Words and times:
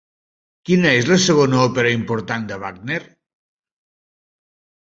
Quina 0.69 0.93
és 1.01 1.09
la 1.11 1.17
segona 1.25 1.59
òpera 1.65 1.91
important 1.97 2.49
de 2.53 2.57
Wagner? 2.65 2.99